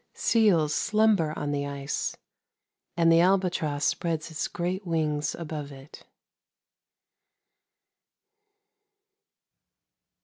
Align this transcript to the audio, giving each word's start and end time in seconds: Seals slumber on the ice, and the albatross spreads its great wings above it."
Seals 0.15 0.73
slumber 0.73 1.31
on 1.37 1.51
the 1.51 1.67
ice, 1.67 2.17
and 2.97 3.11
the 3.11 3.19
albatross 3.19 3.85
spreads 3.85 4.31
its 4.31 4.47
great 4.47 4.83
wings 4.83 5.35
above 5.35 5.71
it." 5.71 6.07